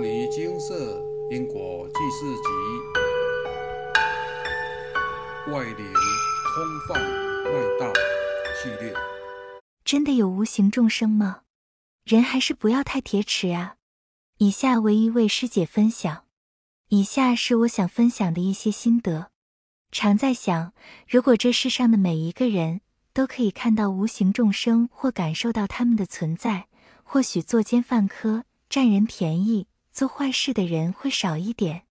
[0.00, 0.98] 摩尼金色
[1.30, 2.48] 因果记事集》
[5.52, 5.92] 外灵
[6.54, 7.92] 空放外道
[8.56, 8.94] 系列。
[9.84, 11.42] 真的有无形众生吗？
[12.06, 13.74] 人还是不要太铁齿啊。
[14.38, 16.24] 以下为一位师姐分享，
[16.88, 19.30] 以下是我想分享的一些心得。
[19.92, 20.72] 常在想，
[21.06, 22.80] 如果这世上的每一个人
[23.12, 26.68] 都可以看到无形众生或感受到他们的存在，
[27.02, 29.66] 或许作奸犯科、占人便宜、
[30.00, 31.82] 做坏事的人会少一点，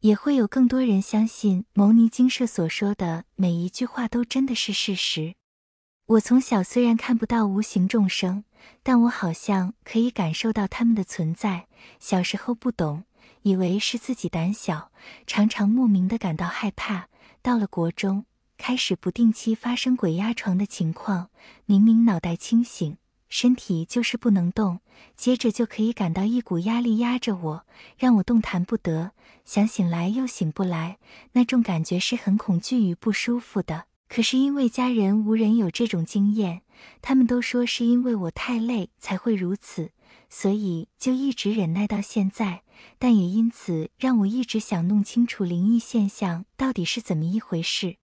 [0.00, 5.36] 也会有更多人相信牟尼精舍所说的每一句话都真的是事实。
[6.06, 8.42] 我从小虽然看不到无形众生，
[8.82, 11.68] 但我好像可以感受到他们的存在。
[12.00, 13.04] 小时候不懂，
[13.42, 14.90] 以为是自己胆小，
[15.24, 17.06] 常常莫名的感到害怕。
[17.40, 18.24] 到了国中，
[18.58, 21.30] 开始不定期发生鬼压床的情况，
[21.66, 22.96] 明明脑袋清醒，
[23.28, 24.80] 身体就是不能动，
[25.16, 27.66] 接着就可以感到一股压力压着我，
[27.98, 29.12] 让我动弹不得，
[29.44, 30.98] 想醒来又醒不来，
[31.32, 33.86] 那种感觉是很恐惧与不舒服的。
[34.08, 36.62] 可是因为家人无人有这种经验，
[37.02, 39.90] 他们都说是因为我太累才会如此，
[40.28, 42.62] 所以就一直忍耐到现在。
[42.98, 47.96] 但也因此让我一直想弄清楚灵异现象到底是怎么一回事。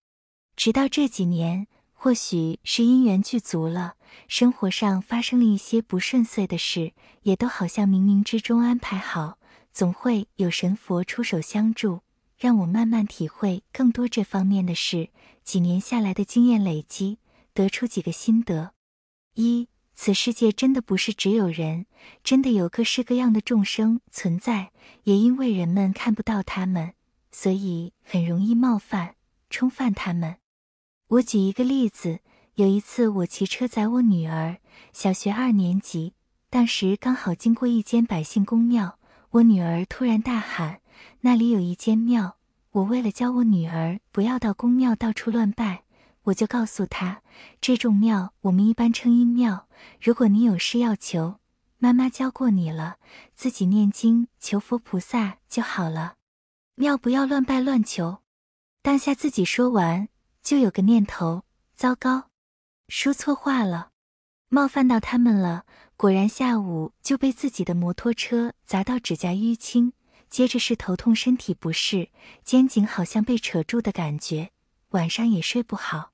[0.55, 1.67] 直到这几年，
[2.03, 3.93] 或许是因缘具足了，
[4.27, 9.37] 生活上发生了一些不顺遂的事，也都好像冥冥之中安排好，
[9.71, 12.01] 总会有神佛出手相助，
[12.39, 15.11] 让我慢慢体会更多这方面的事。
[15.43, 17.19] 几年下来的经验累积，
[17.53, 18.73] 得出几个心得：
[19.35, 19.67] 一。
[19.93, 21.85] 此世界真的不是只有人，
[22.23, 24.71] 真的有各式各样的众生存在。
[25.03, 26.95] 也因为人们看不到他们，
[27.31, 29.13] 所以很容易冒犯、
[29.51, 30.37] 冲犯他们。
[31.11, 32.21] 我举一个例子，
[32.53, 34.59] 有一次我骑车载我女儿，
[34.93, 36.13] 小学二年级，
[36.49, 38.97] 当时刚好经过一间百姓公庙，
[39.31, 40.79] 我女儿突然大喊
[41.19, 42.37] ：“那里有一间庙！”
[42.71, 45.83] 我为了教我女儿不要到公庙到处乱拜。
[46.23, 47.21] 我就告诉她，
[47.59, 49.67] 这种庙我们一般称阴庙。
[49.99, 51.39] 如果你有事要求，
[51.77, 52.95] 妈妈教过你了，
[53.35, 56.13] 自己念经求佛菩萨就好了。
[56.75, 58.19] 庙不要乱拜乱求。
[58.81, 60.07] 当下自己说完，
[60.43, 61.43] 就有个念头：
[61.75, 62.29] 糟糕，
[62.87, 63.91] 说错话了，
[64.49, 65.65] 冒犯到他们了。
[65.95, 69.93] 果然下午就被自己的摩托车砸到指甲淤青，
[70.29, 72.09] 接着是头痛、身体不适，
[72.43, 74.51] 肩颈好像被扯住的感觉，
[74.89, 76.11] 晚上也睡不好。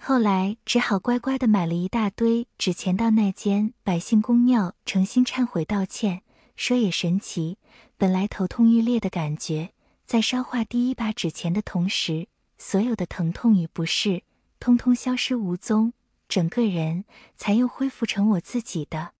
[0.00, 6.22] 后来只好乖乖的买了一大堆纸钱到那间百姓公庙，诚心忏悔道歉。
[6.54, 7.58] 说也神奇，
[7.98, 9.72] 本来头痛欲裂的感觉，
[10.06, 12.28] 在烧化第一把纸钱的同时，
[12.58, 14.22] 所有的疼痛与不适
[14.58, 15.92] 通通消失无踪，
[16.28, 17.04] 整个人
[17.36, 19.12] 才又恢复成我自己的。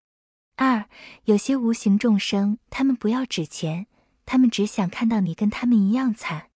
[0.57, 0.87] 二，
[1.25, 3.87] 有些无形众生，他们不要纸钱，
[4.25, 6.49] 他们只想看到你跟他们一样惨。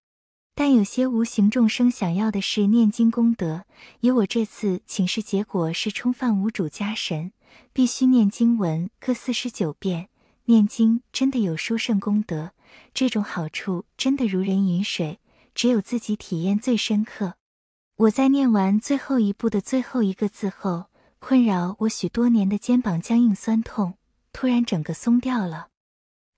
[0.54, 3.64] 但有些无形众生想要的是念经功德，
[4.00, 7.32] 以我这次请示结果是冲犯无主家神，
[7.72, 10.08] 必须念经文各四十九遍。
[10.46, 12.52] 念经真的有殊胜功德，
[12.92, 15.19] 这种好处真的如人饮水，
[15.54, 17.34] 只有自己体验最深刻。
[17.96, 20.86] 我在念完最后一步的最后一个字后，
[21.18, 23.98] 困扰我许多年的肩膀僵硬酸痛
[24.32, 25.68] 突然整个松掉了。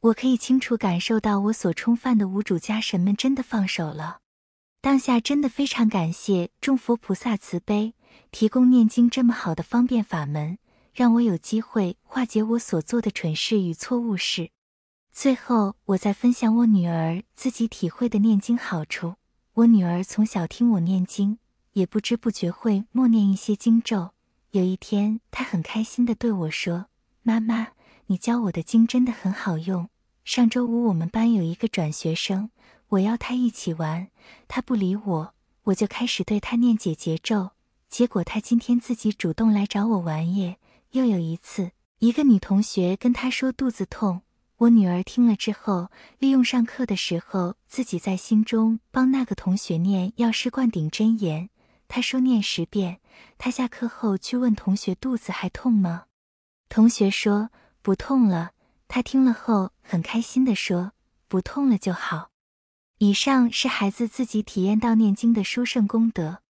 [0.00, 4.19] 我可以清楚感受到，我所冲犯的无主家神们真的放手了。
[4.81, 7.94] 当下真的非常感谢众佛菩萨慈悲，
[8.33, 10.59] 提供念经这么好的方便法门，
[10.93, 14.50] 让我有机会化解我所做的蠢事与错误事。
[15.15, 19.17] 最后，我再分享我女儿自己体会的念经好处。
[19.53, 21.37] 我女儿从小听我念经，
[21.75, 24.12] 也不知不觉会默念一些经咒。
[24.53, 26.87] 有一天，她很开心地对我说
[27.23, 27.69] ：“妈妈，
[28.06, 29.91] 你教我的经真的很好用。”
[30.25, 32.49] 上周五我们班有一个转学生，
[32.89, 34.09] 我邀他一起玩，
[34.49, 35.34] 他不理我，
[35.65, 37.50] 我就开始对他念解结咒。
[37.91, 40.56] 结果他今天自己主动来找我玩耶。
[40.93, 44.23] 又有一次，一个女同学跟他说肚子痛，
[44.62, 51.50] 我女儿听了之后，利用上课的时候自己在心中帮那个同学念药师灌顶真言。
[51.88, 53.00] 他说念十遍，
[53.38, 56.05] 他下课后去问同学肚子还痛吗？
[56.69, 57.50] 同学说
[57.82, 58.53] 不痛了。
[58.87, 60.93] 他听了后很开心地说
[61.26, 62.31] ：“不痛了就好。”
[62.99, 66.42] 以上是孩子自己体验到念经的殊胜功德。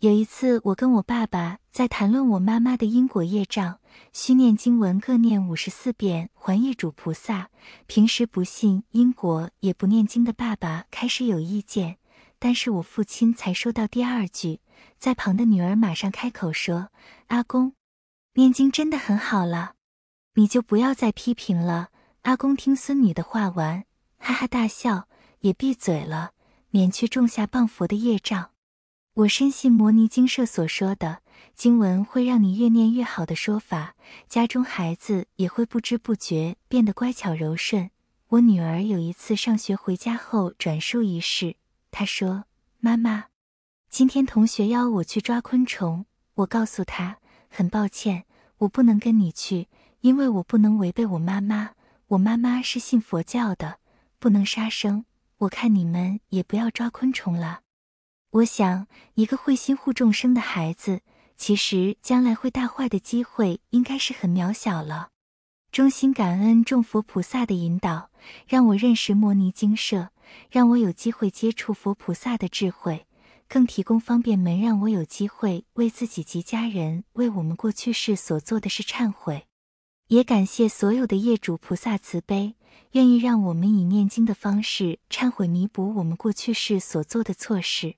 [0.00, 3.80] 有一次，我跟我爸爸在谈论我妈妈的因果业障，
[4.14, 7.50] 需念经文各念五十四遍还业主菩萨。
[7.86, 11.98] 平时不信因果也不念经的爸爸开始有意见，
[12.38, 14.60] 但是我父亲才说到第二句，
[14.98, 16.88] 在旁的女儿马上开口说
[17.28, 17.74] ：“阿公，
[18.32, 19.74] 念经真的很好了。”
[20.36, 21.90] 你就不要再批评了，
[22.22, 23.84] 阿公听孙女的话完，
[24.16, 25.08] 哈哈大笑，
[25.40, 26.30] 也闭嘴了，
[26.70, 28.52] 免去种下谤佛的业障。
[29.14, 31.18] 我深信摩尼经社所说的
[31.56, 33.96] 经文会让你越念越好的说法，
[34.28, 37.90] 家中孩子也会不知不觉变得乖巧柔顺。
[38.28, 41.56] 我女儿有一次上学回家后转述一事，
[41.90, 42.44] 她说
[42.78, 43.26] ：“妈妈，
[43.88, 46.04] 今天同学邀我去抓昆虫，
[46.34, 47.18] 我告诉她
[47.48, 48.24] 很抱歉，
[48.58, 49.66] 我不能跟你去，
[50.02, 51.70] 因为我不能违背我妈妈。
[52.06, 53.80] 我妈妈是信佛教的，
[54.20, 55.04] 不能杀生。
[55.38, 57.62] 我看你们也不要抓昆虫了。”
[58.32, 61.00] 我想，一个会心护众生的孩子，
[61.36, 65.08] 其实将来会大坏的机会应该是很渺小了。
[65.72, 68.10] 衷心感恩众佛菩萨的引导，
[68.46, 70.10] 让我认识摩尼精舍，
[70.48, 73.04] 让我有机会接触佛菩萨的智慧，
[73.48, 79.46] 更提供方便门，让我有机会为自己及家人为我们过去世所做的事忏悔。
[80.06, 82.54] 也感谢所有的业主菩萨慈悲，
[82.92, 87.96] 愿意让我们以念经的方式忏悔弥补我们过去世所做的错事。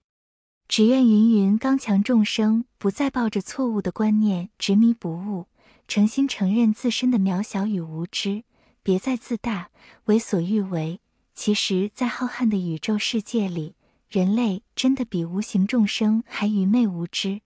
[0.72, 5.44] 只愿芸芸刚强众生不再抱着错误的观念执迷不悟，
[5.86, 8.44] 诚心承认自身的渺小与无知，
[8.82, 9.68] 别再自大
[10.04, 10.98] 为所欲为。
[11.34, 13.74] 其实，在浩瀚的宇宙世界里，
[14.08, 17.42] 人类真的比无形众生还愚昧无知。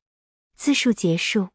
[0.55, 1.49] 自述结束。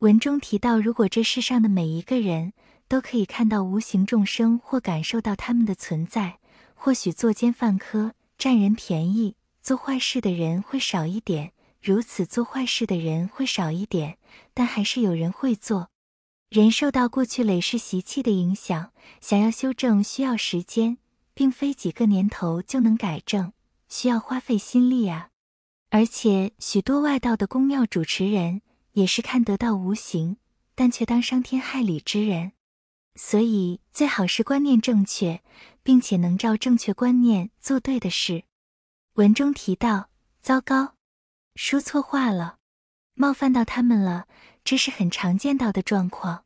[0.00, 2.54] 文中提到，如果这世上的每一个人
[2.88, 6.40] 都可以看到无形众生或感受到他们的存在，
[6.74, 9.36] 或许作奸犯科、占人便宜。
[9.64, 14.18] 做坏事的人会少一点，如此做坏事的人会少一点，
[14.52, 15.88] 但还是有人会做。
[16.50, 20.98] 人受到过去累世习气的影响，想要修正需要时间，
[21.32, 23.54] 并非几个年头就能改正，
[23.88, 25.30] 需要花费心力啊。
[25.88, 28.60] 而且许多外道的宫庙主持人
[28.92, 30.36] 也是看得到无形，
[30.74, 32.52] 但却当伤天害理之人。
[33.14, 35.42] 所以最好是观念正确，
[35.82, 38.44] 并且能照正确观念做对的事。
[39.14, 40.08] 文中提到，
[40.40, 40.94] 糟糕，
[41.54, 42.56] 说错话了，
[43.14, 44.26] 冒犯到他们了，
[44.64, 46.42] 这是很常见到的状况。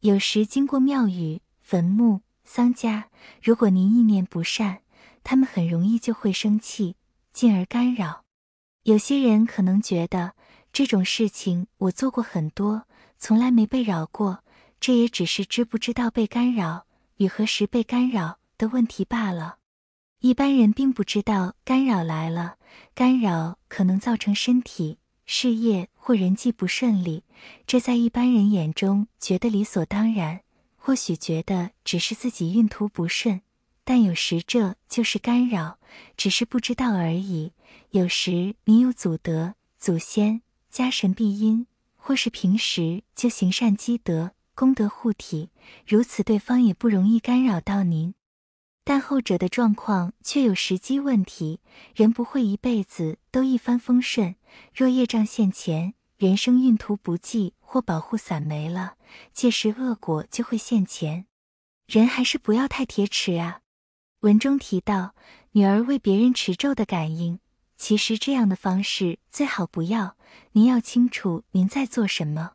[0.00, 3.10] 有时经过庙宇、坟墓、丧家，
[3.40, 4.80] 如果您意念不善，
[5.22, 6.96] 他们很容易就会生气，
[7.32, 8.24] 进而干扰。
[8.82, 10.34] 有些人可能觉得
[10.72, 14.42] 这种事情我做过很多，从来没被扰过，
[14.80, 16.86] 这也只是知不知道被干扰
[17.18, 19.58] 与何时被干扰的问题罢了。
[20.20, 22.56] 一般人并不知道干扰来了，
[22.94, 27.24] 干扰可能造成身体、事业或人际不顺利，
[27.66, 30.40] 这在一般人眼中觉得理所当然，
[30.76, 33.40] 或许觉得只是自己运途不顺，
[33.82, 35.78] 但有时这就是干扰，
[36.18, 37.54] 只是不知道而已。
[37.92, 41.66] 有时你有祖德、祖先、家神庇荫，
[41.96, 45.48] 或是平时就行善积德、功德护体，
[45.86, 48.12] 如此对方也不容易干扰到您。
[48.82, 51.60] 但后者的状况却有时机问题，
[51.94, 54.34] 人不会一辈子都一帆风顺。
[54.74, 58.94] 若业障现前，人生运途不济或保护伞没了，
[59.32, 61.26] 届时恶果就会现前。
[61.86, 63.60] 人还是不要太铁齿啊。
[64.20, 65.14] 文中提到
[65.52, 67.38] 女儿为别人持咒的感应，
[67.76, 70.16] 其实这样的方式最好不要。
[70.52, 72.52] 您要清楚您在做什么。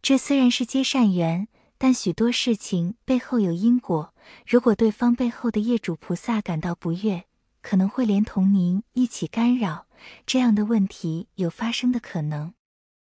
[0.00, 1.48] 这虽然是接善缘。
[1.78, 4.14] 但许多事情背后有因果，
[4.46, 7.24] 如果对方背后的业主菩萨感到不悦，
[7.62, 9.86] 可能会连同您一起干扰，
[10.24, 12.54] 这样的问题有发生的可能。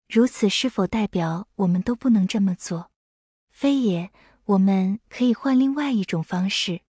[0.08, 2.90] 如此是否代表我们都不能这么做？
[3.52, 4.12] 非也，
[4.46, 6.82] 我们可以换另外一种方式，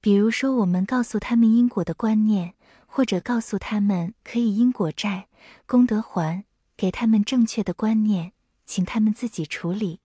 [0.00, 2.54] 比如说我们告诉他们因果的观念，
[2.86, 5.28] 或者告诉他们可以因果债
[5.66, 6.44] 功德还，
[6.76, 8.32] 给他们正确的观念，
[8.64, 10.00] 请他们自己处理。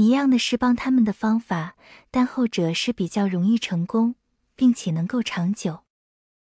[0.00, 1.76] 一样的是帮他们的方法，
[2.10, 4.14] 但后者是比较容易成功，
[4.56, 5.80] 并且能够长久。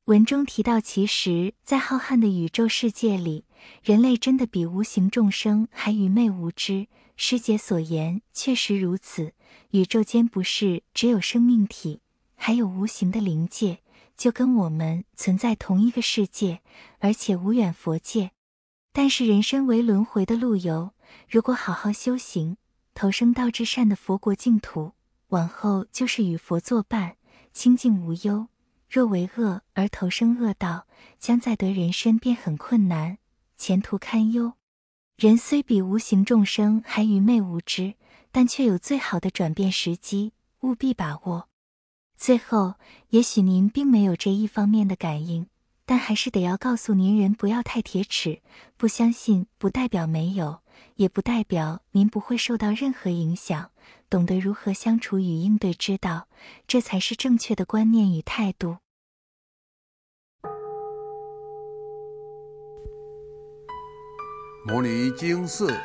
[0.05, 3.45] 文中提到，其实，在浩瀚的宇宙世界里，
[3.83, 6.87] 人类真的比无形众生还愚昧无知。
[7.15, 9.33] 师姐所言确实如此。
[9.69, 12.01] 宇宙间不是只有生命体，
[12.33, 13.83] 还有无形的灵界，
[14.17, 16.61] 就跟我们存在同一个世界，
[16.97, 18.31] 而且无远佛界。
[18.91, 20.93] 但是人生为轮回的路由，
[21.29, 22.57] 如果好好修行。
[22.93, 24.93] 投生到至善的佛国净土，
[25.29, 27.17] 往后就是与佛作伴，
[27.51, 28.47] 清净无忧。
[28.89, 30.85] 若为恶而投生恶道，
[31.17, 33.17] 将再得人身便很困难，
[33.57, 34.53] 前途堪忧。
[35.17, 37.95] 人虽比无形众生还愚昧无知，
[38.31, 41.49] 但却有最好的转变时机，务必把握。
[42.15, 42.75] 最后，
[43.09, 45.47] 也许您并没有这一方面的感应，
[45.85, 48.41] 但还是得要告诉您，人不要太铁齿。
[48.77, 50.59] 不相信不代表没有，
[50.95, 53.71] 也不代表您不会受到任何影响。
[54.09, 56.27] 懂得如何相处与应对之道，
[56.67, 58.77] 这才是正确的观念与态度。
[64.65, 65.77] 摩尼经寺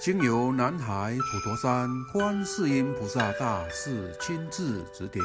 [0.00, 5.24] 经由南海普陀山观世音菩萨大士亲自指点，